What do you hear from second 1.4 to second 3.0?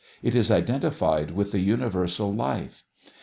the universal life.